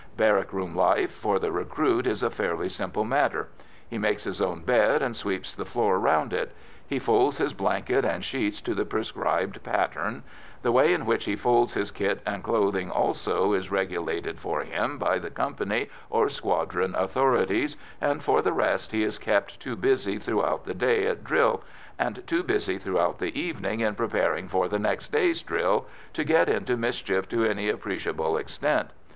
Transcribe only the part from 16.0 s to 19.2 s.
or squadron authorities, and, for the rest, he is